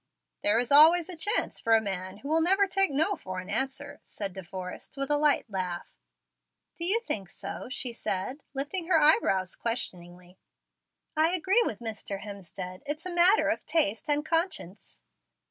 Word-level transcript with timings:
"There 0.41 0.57
is 0.57 0.71
always 0.71 1.09
a 1.09 1.15
chance 1.15 1.59
for 1.59 1.75
a 1.75 1.79
man 1.79 2.17
who 2.17 2.27
will 2.27 2.41
never 2.41 2.65
take 2.65 2.89
'no' 2.89 3.15
for 3.15 3.37
an 3.37 3.51
answer," 3.51 3.99
said 4.01 4.33
De 4.33 4.41
Forrest 4.41 4.97
with 4.97 5.11
a 5.11 5.15
light 5.15 5.47
laugh. 5.47 5.93
"Do 6.75 6.85
you 6.85 7.01
think 7.01 7.29
so?" 7.29 7.67
she 7.69 7.93
said, 7.93 8.41
lifting 8.55 8.87
her 8.87 8.99
eyebrows 8.99 9.55
questioningly. 9.55 10.39
"I 11.15 11.35
agree 11.35 11.61
with 11.67 11.77
Mr. 11.77 12.21
Hemstead. 12.21 12.81
It's 12.87 13.05
a 13.05 13.13
matter 13.13 13.49
of 13.49 13.63
taste 13.67 14.09
and 14.09 14.25
conscience." 14.25 15.03